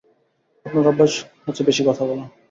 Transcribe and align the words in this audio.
আপনার 0.65 0.85
অভ্যাস 0.87 1.13
হচ্ছে 1.45 1.61
বেশি 1.69 1.81
কথা 1.87 2.03
বলা! 2.05 2.25